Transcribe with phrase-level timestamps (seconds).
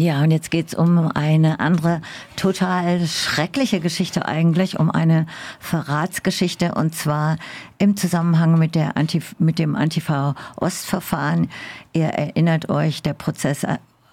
[0.00, 2.00] Ja, und jetzt geht's um eine andere,
[2.36, 5.26] total schreckliche Geschichte eigentlich, um eine
[5.58, 7.36] Verratsgeschichte und zwar
[7.78, 11.50] im Zusammenhang mit, der Antif mit dem Antifa-Ostverfahren.
[11.94, 13.66] Ihr erinnert euch, der Prozess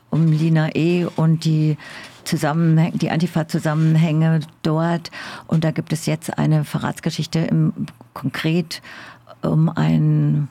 [0.09, 1.05] um Lina E.
[1.05, 1.77] und die
[2.23, 5.11] Zusammenhänge, die Antifa-Zusammenhänge dort.
[5.45, 7.73] Und da gibt es jetzt eine Verratsgeschichte im,
[8.15, 8.81] konkret
[9.43, 10.47] um einen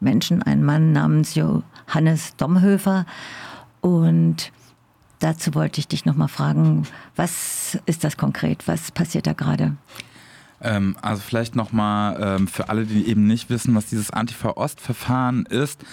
[0.00, 3.04] Menschen, einen Mann namens Johannes Domhöfer.
[3.82, 4.50] Und
[5.22, 6.86] dazu wollte ich dich nochmal fragen,
[7.16, 8.66] was ist das konkret?
[8.66, 9.76] Was passiert da gerade?
[10.60, 15.84] Ähm, also vielleicht nochmal ähm, für alle, die eben nicht wissen, was dieses Antifa-Ost-Verfahren ist.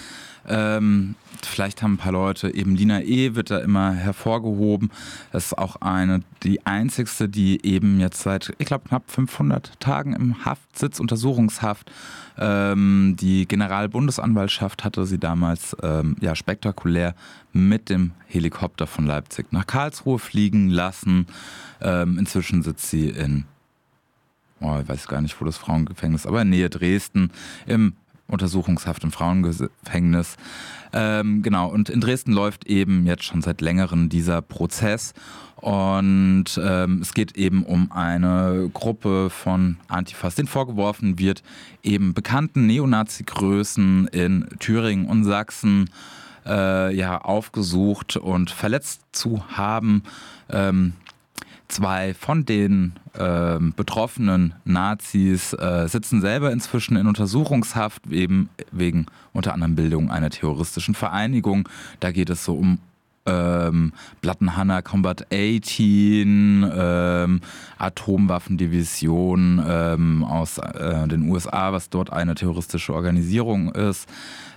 [0.48, 3.34] Ähm, vielleicht haben ein paar Leute, eben Lina E.
[3.34, 4.90] wird da immer hervorgehoben.
[5.32, 10.14] Das ist auch eine, die einzigste, die eben jetzt seit, ich glaube, knapp 500 Tagen
[10.14, 11.90] im Haft sitzt, Untersuchungshaft.
[12.38, 17.14] Ähm, die Generalbundesanwaltschaft hatte sie damals ähm, ja, spektakulär
[17.52, 21.26] mit dem Helikopter von Leipzig nach Karlsruhe fliegen lassen.
[21.80, 23.44] Ähm, inzwischen sitzt sie in
[24.60, 27.30] oh, ich weiß gar nicht, wo das Frauengefängnis, aber in Nähe Dresden
[27.66, 27.94] im
[28.30, 30.36] Untersuchungshaft im Frauengefängnis.
[30.92, 35.14] Ähm, genau, und in Dresden läuft eben jetzt schon seit längerem dieser Prozess.
[35.56, 41.42] Und ähm, es geht eben um eine Gruppe von Antifas, denen vorgeworfen wird,
[41.82, 45.90] eben bekannten Neonazi-Größen in Thüringen und Sachsen
[46.46, 50.02] äh, ja, aufgesucht und verletzt zu haben.
[50.48, 50.94] Ähm,
[51.70, 59.54] Zwei von den äh, betroffenen Nazis äh, sitzen selber inzwischen in Untersuchungshaft, eben wegen unter
[59.54, 61.68] anderem Bildung einer terroristischen Vereinigung.
[62.00, 62.78] Da geht es so um
[63.24, 67.40] ähm, Plattenhanna Combat 18, ähm,
[67.78, 74.08] Atomwaffendivision ähm, aus äh, den USA, was dort eine terroristische Organisation ist.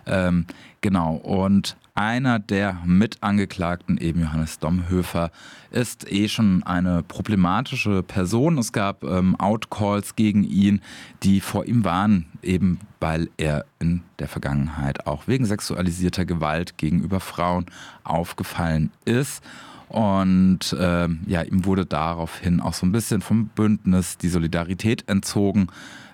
[0.08, 0.48] Ähm,
[0.84, 5.32] genau, und einer der Mitangeklagten, eben Johannes Domhöfer,
[5.72, 8.58] ist eh schon eine problematische Person.
[8.60, 10.82] Es gab ähm, Outcalls gegen ihn,
[11.24, 17.20] die vor ihm waren, eben weil er in der Vergangenheit auch wegen sexualisierter Gewalt gegenüber
[17.20, 17.66] Frauen
[18.04, 19.44] aufgefallen ist.
[19.90, 25.68] Und äh, ja, ihm wurde daraufhin auch so ein bisschen vom Bündnis die Solidarität entzogen.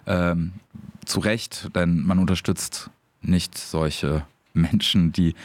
[0.06, 0.54] Ähm,
[1.06, 2.90] zu Recht, denn man unterstützt
[3.22, 5.36] nicht solche Menschen, die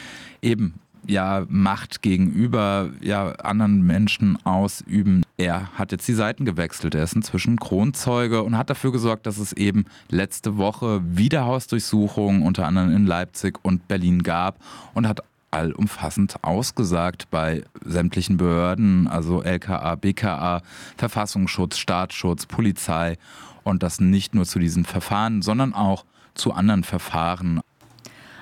[0.41, 0.75] eben
[1.07, 5.23] ja Macht gegenüber ja anderen Menschen ausüben.
[5.37, 6.95] Er hat jetzt die Seiten gewechselt.
[6.95, 12.41] Er ist inzwischen Kronzeuge und hat dafür gesorgt, dass es eben letzte Woche wieder Hausdurchsuchungen
[12.41, 14.59] unter anderem in Leipzig und Berlin gab
[14.93, 20.61] und hat allumfassend ausgesagt bei sämtlichen Behörden, also LKA, BKA,
[20.97, 23.17] Verfassungsschutz, Staatsschutz, Polizei
[23.63, 27.61] und das nicht nur zu diesen Verfahren, sondern auch zu anderen Verfahren.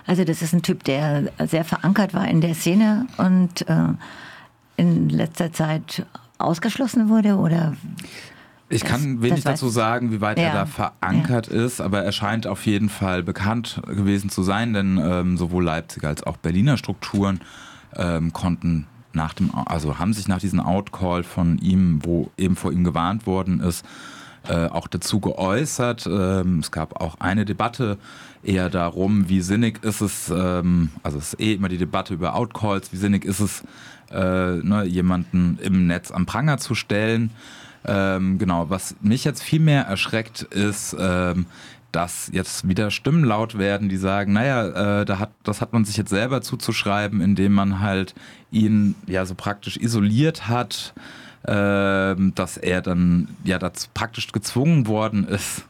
[0.06, 3.88] Also das ist ein Typ, der sehr verankert war in der Szene und äh,
[4.76, 6.06] in letzter Zeit
[6.38, 7.74] ausgeschlossen wurde oder
[8.70, 10.46] ich kann wenig dazu sagen, wie weit ja.
[10.46, 11.64] er da verankert ja.
[11.64, 16.04] ist, aber er scheint auf jeden Fall bekannt gewesen zu sein, denn ähm, sowohl Leipzig
[16.04, 17.42] als auch Berliner Strukturen
[17.96, 22.72] ähm, konnten nach dem, also haben sich nach diesem Outcall von ihm, wo eben vor
[22.72, 23.86] ihm gewarnt worden ist,
[24.48, 26.06] äh, auch dazu geäußert.
[26.06, 27.98] Ähm, es gab auch eine Debatte
[28.44, 32.36] eher darum, wie sinnig ist es, ähm, also es ist eh immer die Debatte über
[32.36, 33.64] Outcalls, wie sinnig ist es,
[34.12, 37.32] äh, ne, jemanden im Netz am Pranger zu stellen.
[37.86, 41.46] Ähm, genau, was mich jetzt viel mehr erschreckt, ist, ähm,
[41.92, 45.86] dass jetzt wieder Stimmen laut werden, die sagen, naja, äh, da hat, das hat man
[45.86, 48.16] sich jetzt selber zuzuschreiben, indem man halt
[48.52, 50.94] ihn ja so praktisch isoliert hat,
[51.44, 51.52] äh,
[52.36, 55.66] dass er dann ja dazu praktisch gezwungen worden ist,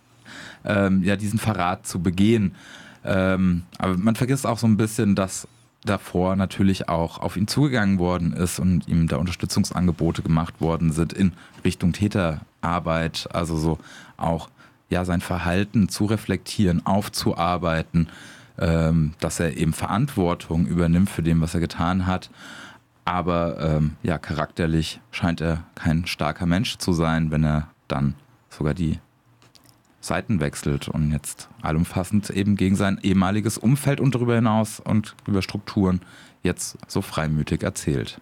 [0.66, 2.56] ähm, ja, diesen Verrat zu begehen.
[3.04, 5.48] Ähm, aber man vergisst auch so ein bisschen, dass
[5.84, 11.14] davor natürlich auch auf ihn zugegangen worden ist und ihm da Unterstützungsangebote gemacht worden sind
[11.14, 11.34] in
[11.66, 13.80] Richtung Täterarbeit, also so
[14.18, 14.50] auch
[14.90, 18.10] ja sein Verhalten zu reflektieren, aufzuarbeiten,
[18.58, 22.30] ähm, dass er eben Verantwortung übernimmt für dem, was er getan hat.
[23.06, 28.16] Aber ähm, ja, charakterlich scheint er kein starker Mensch zu sein, wenn er dann
[28.50, 29.00] sogar die
[30.00, 35.42] Seiten wechselt und jetzt allumfassend eben gegen sein ehemaliges Umfeld und darüber hinaus und über
[35.42, 36.02] Strukturen
[36.44, 38.20] jetzt so freimütig erzählt.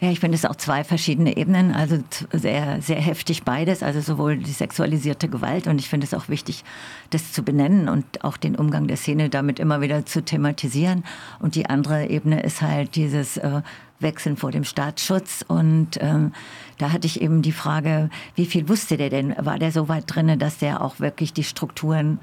[0.00, 1.98] Ja, ich finde es auch zwei verschiedene Ebenen, also
[2.32, 6.62] sehr, sehr heftig beides, also sowohl die sexualisierte Gewalt und ich finde es auch wichtig,
[7.10, 11.02] das zu benennen und auch den Umgang der Szene damit immer wieder zu thematisieren.
[11.40, 13.62] Und die andere Ebene ist halt dieses äh,
[13.98, 16.32] Wechseln vor dem Staatsschutz und ähm,
[16.78, 19.34] da hatte ich eben die Frage, wie viel wusste der denn?
[19.36, 22.20] War der so weit drinne, dass der auch wirklich die Strukturen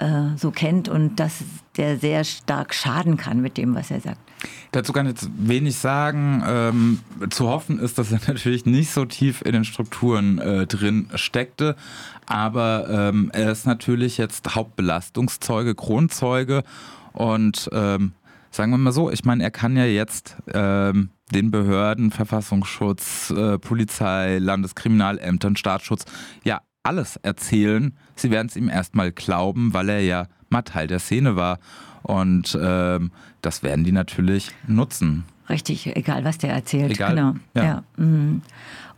[0.00, 1.44] äh, so kennt und dass
[1.76, 4.18] der sehr stark schaden kann mit dem, was er sagt.
[4.72, 6.42] Dazu kann ich jetzt wenig sagen.
[6.46, 11.10] Ähm, zu hoffen ist, dass er natürlich nicht so tief in den Strukturen äh, drin
[11.14, 11.76] steckte.
[12.26, 16.62] Aber ähm, er ist natürlich jetzt Hauptbelastungszeuge, Kronzeuge.
[17.12, 18.12] Und ähm,
[18.50, 23.58] sagen wir mal so, ich meine, er kann ja jetzt ähm, den Behörden, Verfassungsschutz, äh,
[23.58, 26.06] Polizei, Landeskriminalämtern, Staatsschutz,
[26.42, 27.94] ja alles erzählen.
[28.16, 31.58] Sie werden es ihm erstmal glauben, weil er ja mal Teil der Szene war.
[32.02, 33.10] Und ähm,
[33.42, 35.24] das werden die natürlich nutzen.
[35.48, 36.92] Richtig, egal was der erzählt.
[36.92, 37.34] Egal, genau.
[37.54, 37.64] Ja.
[37.64, 37.84] ja.
[37.96, 38.42] Mhm.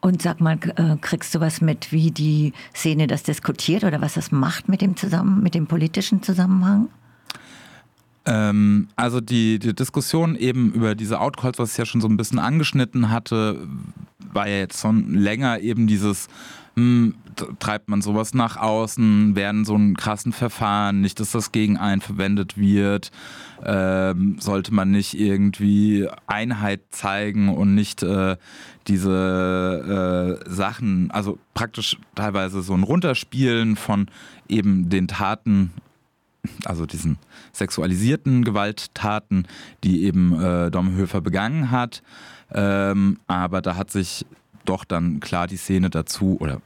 [0.00, 4.14] Und sag mal, äh, kriegst du was mit, wie die Szene das diskutiert oder was
[4.14, 6.88] das macht mit dem zusammen, mit dem politischen Zusammenhang?
[8.24, 12.16] Ähm, also die, die Diskussion eben über diese Outcalls, was ich ja schon so ein
[12.16, 13.66] bisschen angeschnitten hatte,
[14.32, 16.28] war ja jetzt schon länger eben dieses,
[16.76, 17.14] hm,
[17.58, 22.00] treibt man sowas nach außen, werden so einen krassen Verfahren, nicht, dass das gegen einen
[22.00, 23.10] verwendet wird,
[23.64, 28.36] ähm, sollte man nicht irgendwie Einheit zeigen und nicht äh,
[28.88, 34.06] diese äh, Sachen, also praktisch teilweise so ein Runterspielen von
[34.48, 35.72] eben den Taten
[36.64, 37.18] also diesen
[37.52, 39.46] sexualisierten Gewalttaten,
[39.84, 42.02] die eben äh, Domhöfer begangen hat.
[42.52, 44.26] Ähm, aber da hat sich
[44.64, 46.60] doch dann klar die Szene dazu, oder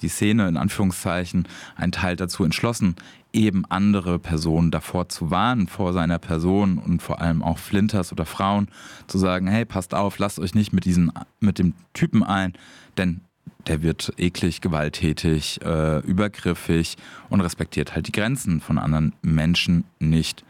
[0.00, 1.46] die Szene in Anführungszeichen,
[1.76, 2.96] ein Teil dazu entschlossen,
[3.32, 8.26] eben andere Personen davor zu warnen, vor seiner Person und vor allem auch Flinters oder
[8.26, 8.68] Frauen,
[9.06, 12.52] zu sagen, hey, passt auf, lasst euch nicht mit, diesen, mit dem Typen ein,
[12.96, 13.22] denn
[13.66, 16.96] der wird eklig, gewalttätig, äh, übergriffig
[17.28, 20.44] und respektiert halt die Grenzen von anderen Menschen nicht.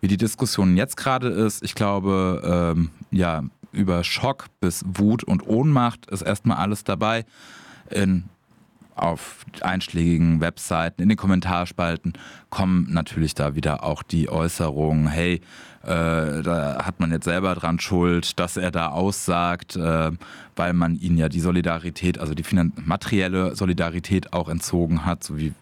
[0.00, 5.46] Wie die Diskussion jetzt gerade ist, ich glaube, ähm, ja, über Schock bis Wut und
[5.46, 7.24] Ohnmacht ist erstmal alles dabei.
[7.90, 8.24] In,
[8.94, 12.12] auf einschlägigen Webseiten, in den Kommentarspalten
[12.50, 15.40] kommen natürlich da wieder auch die Äußerungen, hey,
[15.82, 20.10] äh, da hat man jetzt selber dran Schuld, dass er da aussagt, äh,
[20.54, 22.44] weil man ihn ja die Solidarität, also die
[22.84, 25.54] materielle Solidarität auch entzogen hat, so wie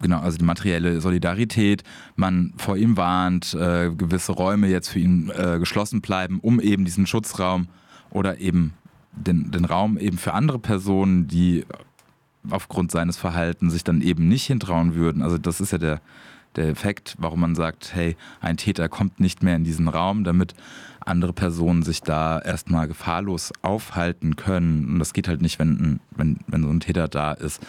[0.00, 1.82] genau, also die materielle Solidarität,
[2.16, 6.84] man vor ihm warnt, äh, gewisse Räume jetzt für ihn äh, geschlossen bleiben, um eben
[6.84, 7.68] diesen Schutzraum
[8.10, 8.74] oder eben
[9.12, 11.64] den, den Raum eben für andere Personen, die
[12.50, 15.22] aufgrund seines Verhaltens sich dann eben nicht hintrauen würden.
[15.22, 16.00] Also das ist ja der,
[16.54, 20.54] der Effekt, warum man sagt, hey, ein Täter kommt nicht mehr in diesen Raum, damit
[21.00, 24.86] andere Personen sich da erstmal gefahrlos aufhalten können.
[24.88, 27.64] Und das geht halt nicht, wenn, wenn, wenn so ein Täter da ist.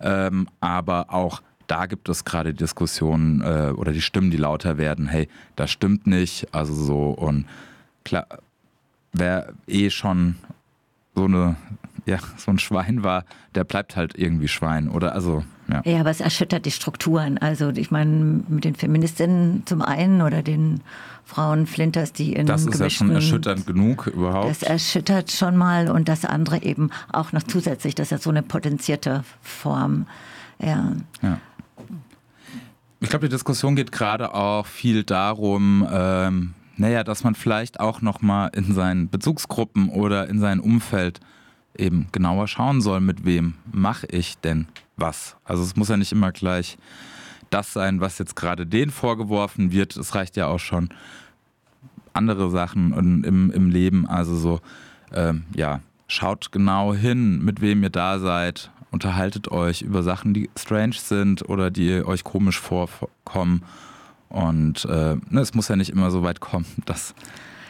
[0.00, 5.06] Ähm, aber auch da gibt es gerade Diskussionen äh, oder die Stimmen, die lauter werden,
[5.06, 6.52] hey, das stimmt nicht.
[6.54, 7.46] Also so und
[8.04, 8.26] klar,
[9.12, 10.36] wer eh schon
[11.14, 11.56] so eine
[12.06, 13.24] ja, so ein Schwein war,
[13.54, 15.14] der bleibt halt irgendwie Schwein, oder?
[15.14, 15.82] Also, ja.
[15.84, 17.38] Ja, aber es erschüttert die Strukturen.
[17.38, 20.80] Also, ich meine, mit den Feministinnen zum einen oder den
[21.24, 24.50] Frauen Flinters, die in Das ist ja schon erschütternd genug überhaupt.
[24.50, 27.94] Das erschüttert schon mal und das andere eben auch noch zusätzlich.
[27.94, 30.06] Das ist ja so eine potenzierte Form.
[30.58, 30.92] Ja.
[31.22, 31.38] ja.
[33.02, 38.00] Ich glaube, die Diskussion geht gerade auch viel darum, ähm, naja, dass man vielleicht auch
[38.00, 41.18] nochmal in seinen Bezugsgruppen oder in sein Umfeld
[41.76, 45.36] eben genauer schauen soll, mit wem mache ich denn was.
[45.42, 46.78] Also es muss ja nicht immer gleich
[47.50, 49.96] das sein, was jetzt gerade denen vorgeworfen wird.
[49.96, 50.90] Es reicht ja auch schon
[52.12, 52.92] andere Sachen
[53.24, 54.06] im, im Leben.
[54.06, 54.60] Also so,
[55.12, 60.50] ähm, ja, schaut genau hin, mit wem ihr da seid, unterhaltet euch über Sachen, die
[60.56, 63.64] strange sind oder die euch komisch vorkommen.
[64.28, 67.14] Und äh, ne, es muss ja nicht immer so weit kommen, dass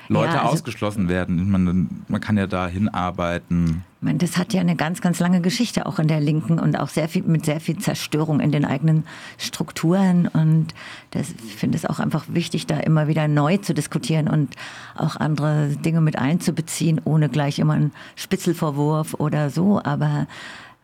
[0.09, 1.51] Leute ja, also, ausgeschlossen werden.
[1.51, 3.85] Man, man kann ja da hinarbeiten.
[4.01, 6.79] Ich meine, das hat ja eine ganz, ganz lange Geschichte auch in der Linken und
[6.79, 9.05] auch sehr viel mit sehr viel Zerstörung in den eigenen
[9.39, 10.27] Strukturen.
[10.27, 10.75] Und
[11.13, 14.55] das, ich finde es auch einfach wichtig, da immer wieder neu zu diskutieren und
[14.97, 19.81] auch andere Dinge mit einzubeziehen, ohne gleich immer einen Spitzelvorwurf oder so.
[19.83, 20.27] Aber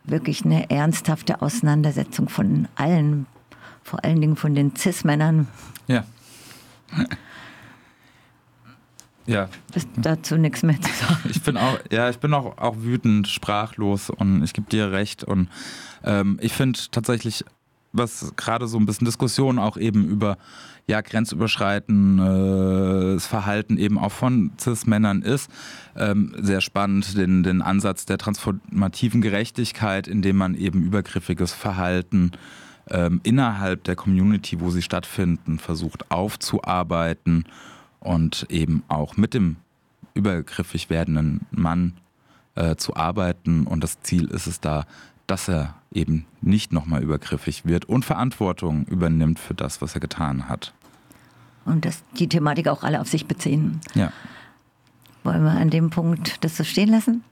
[0.09, 3.25] wirklich eine ernsthafte Auseinandersetzung von allen,
[3.83, 5.47] vor allen Dingen von den Cis-Männern.
[5.87, 6.03] Ja.
[9.25, 9.47] Ja.
[9.75, 11.29] Ist dazu nichts mehr zu sagen.
[11.29, 15.23] Ich bin auch, ja, ich bin auch, auch wütend, sprachlos und ich gebe dir recht.
[15.23, 15.49] Und
[16.03, 17.45] ähm, ich finde tatsächlich,
[17.91, 20.37] was gerade so ein bisschen Diskussion auch eben über
[20.87, 25.49] ja, grenzüberschreitendes Verhalten eben auch von Cis-Männern ist.
[25.95, 32.31] Ähm, sehr spannend, den, den Ansatz der transformativen Gerechtigkeit, indem man eben übergriffiges Verhalten
[32.89, 37.45] ähm, innerhalb der Community, wo sie stattfinden, versucht aufzuarbeiten
[37.99, 39.57] und eben auch mit dem
[40.15, 41.93] übergriffig werdenden Mann
[42.55, 43.67] äh, zu arbeiten.
[43.67, 44.87] Und das Ziel ist es da
[45.29, 50.49] dass er eben nicht nochmal übergriffig wird und Verantwortung übernimmt für das, was er getan
[50.49, 50.73] hat.
[51.65, 53.81] Und dass die Thematik auch alle auf sich beziehen.
[53.93, 54.11] Ja.
[55.23, 57.23] Wollen wir an dem Punkt das so stehen lassen?